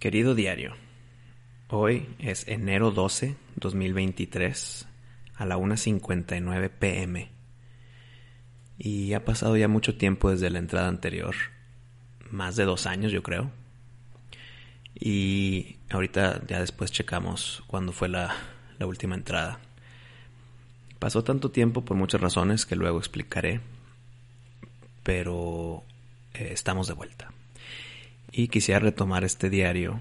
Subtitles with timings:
[0.00, 0.74] Querido diario,
[1.68, 4.88] hoy es enero 12, 2023,
[5.36, 7.30] a la 1.59 pm.
[8.78, 11.36] Y ha pasado ya mucho tiempo desde la entrada anterior,
[12.32, 13.52] más de dos años yo creo.
[14.98, 18.34] Y ahorita ya después checamos cuándo fue la,
[18.80, 19.60] la última entrada.
[20.98, 23.60] Pasó tanto tiempo por muchas razones que luego explicaré,
[25.04, 25.84] pero
[26.32, 27.30] eh, estamos de vuelta
[28.36, 30.00] y quisiera retomar este diario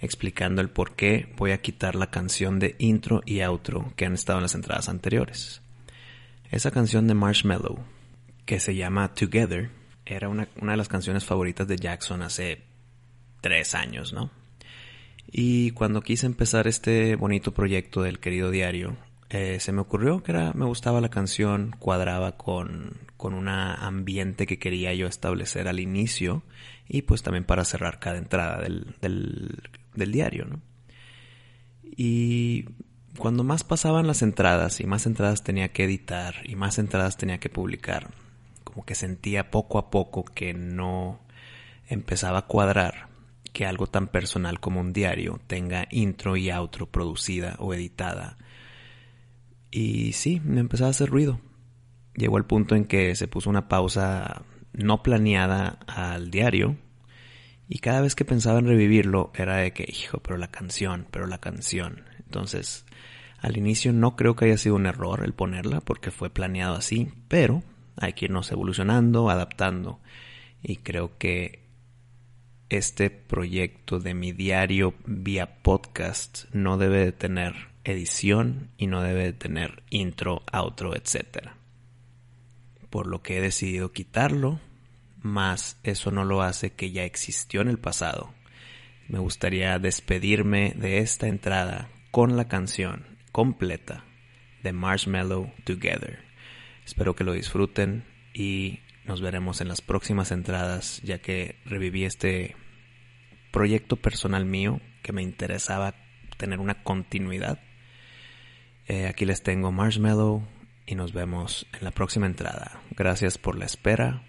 [0.00, 4.14] explicando el por qué voy a quitar la canción de intro y outro que han
[4.14, 5.60] estado en las entradas anteriores.
[6.50, 7.78] Esa canción de Marshmallow,
[8.46, 9.70] que se llama Together,
[10.06, 12.62] era una, de las canciones favoritas de Jackson hace
[13.42, 14.30] tres años, ¿no?
[15.30, 18.96] Y cuando quise empezar este bonito proyecto del querido diario,
[19.30, 24.46] eh, se me ocurrió que era, me gustaba la canción, cuadraba con, con un ambiente
[24.46, 26.42] que quería yo establecer al inicio
[26.88, 30.60] y pues también para cerrar cada entrada del, del, diario, ¿no?
[31.82, 32.64] Y
[33.18, 37.38] cuando más pasaban las entradas y más entradas tenía que editar y más entradas tenía
[37.38, 38.10] que publicar,
[38.64, 41.20] como que sentía poco a poco que no
[41.88, 43.08] empezaba a cuadrar
[43.52, 48.38] que algo tan personal como un diario tenga intro y outro producida o editada.
[49.70, 51.40] Y sí, me empezaba a hacer ruido.
[52.14, 56.76] Llegó el punto en que se puso una pausa no planeada al diario.
[57.68, 61.26] Y cada vez que pensaba en revivirlo era de que, hijo, pero la canción, pero
[61.26, 62.04] la canción.
[62.24, 62.86] Entonces,
[63.38, 67.12] al inicio no creo que haya sido un error el ponerla porque fue planeado así,
[67.28, 67.62] pero
[67.96, 70.00] hay que irnos evolucionando, adaptando.
[70.62, 71.68] Y creo que
[72.68, 79.24] este proyecto de mi diario vía podcast no debe de tener edición y no debe
[79.24, 81.50] de tener intro, outro, etc.
[82.90, 84.60] Por lo que he decidido quitarlo
[85.22, 88.32] más eso no lo hace que ya existió en el pasado.
[89.08, 94.04] Me gustaría despedirme de esta entrada con la canción completa
[94.62, 96.20] de Marshmallow Together.
[96.84, 102.56] Espero que lo disfruten y nos veremos en las próximas entradas ya que reviví este
[103.50, 105.94] proyecto personal mío que me interesaba
[106.36, 107.58] tener una continuidad.
[108.88, 110.42] Eh, aquí les tengo Marshmallow
[110.86, 112.80] y nos vemos en la próxima entrada.
[112.96, 114.22] Gracias por la espera,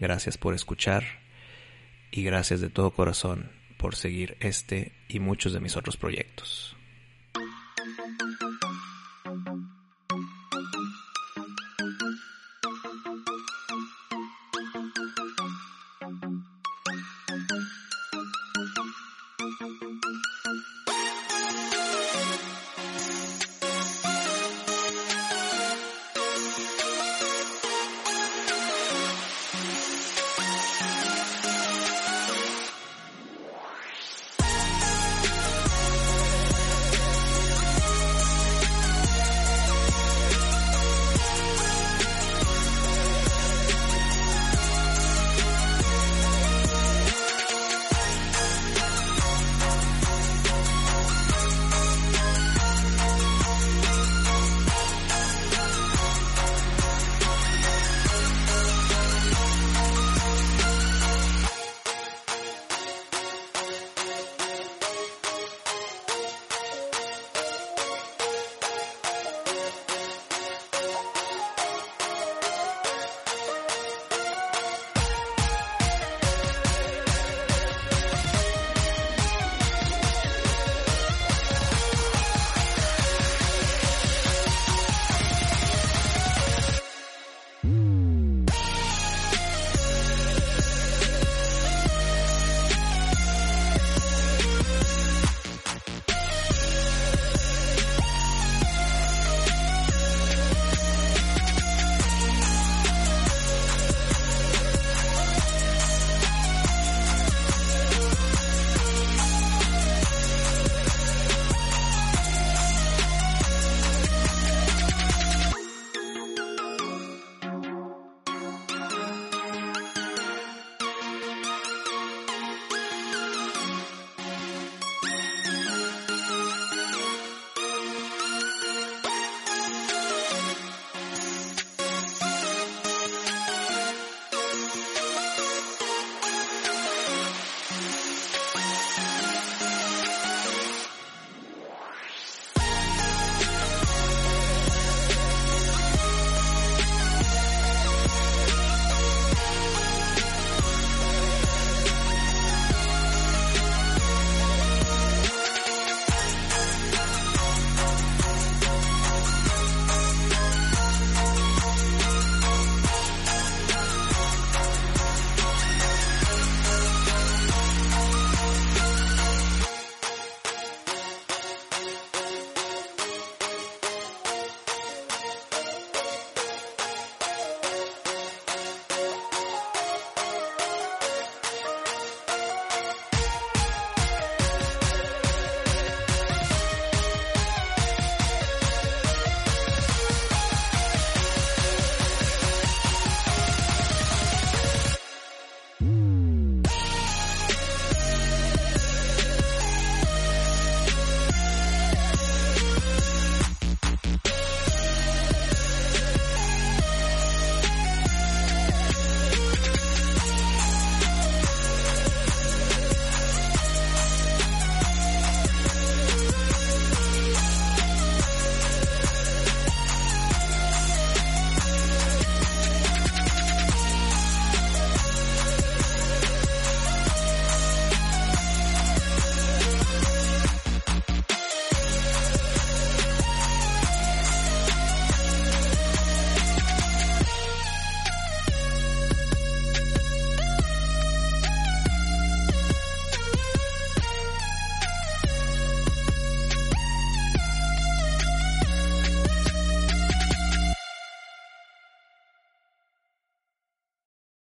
[0.00, 1.04] gracias por escuchar
[2.10, 6.76] y gracias de todo corazón por seguir este y muchos de mis otros proyectos.